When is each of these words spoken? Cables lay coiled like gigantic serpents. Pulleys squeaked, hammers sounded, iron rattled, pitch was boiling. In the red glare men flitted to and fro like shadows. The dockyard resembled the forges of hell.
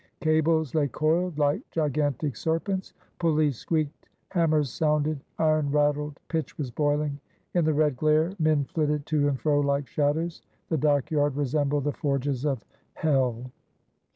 Cables 0.19 0.73
lay 0.73 0.87
coiled 0.87 1.37
like 1.37 1.61
gigantic 1.69 2.35
serpents. 2.35 2.95
Pulleys 3.19 3.57
squeaked, 3.59 4.09
hammers 4.29 4.71
sounded, 4.71 5.19
iron 5.37 5.69
rattled, 5.69 6.19
pitch 6.27 6.57
was 6.57 6.71
boiling. 6.71 7.19
In 7.53 7.65
the 7.65 7.73
red 7.75 7.97
glare 7.97 8.33
men 8.39 8.63
flitted 8.65 9.05
to 9.05 9.27
and 9.27 9.39
fro 9.39 9.59
like 9.59 9.85
shadows. 9.85 10.41
The 10.69 10.77
dockyard 10.79 11.35
resembled 11.35 11.83
the 11.83 11.91
forges 11.93 12.47
of 12.47 12.65
hell. 12.95 13.51